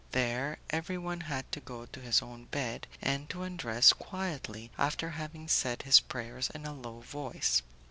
There, 0.13 0.57
everyone 0.71 1.21
had 1.29 1.51
to 1.51 1.59
go 1.59 1.85
to 1.85 1.99
his 2.01 2.23
own 2.23 2.45
bed, 2.45 2.87
and 3.03 3.29
to 3.29 3.43
undress 3.43 3.93
quietly 3.93 4.71
after 4.75 5.11
having 5.11 5.47
said 5.47 5.83
his 5.83 5.99
prayers 5.99 6.49
in 6.55 6.65
a 6.65 6.73
low 6.73 7.01
voice. 7.01 7.61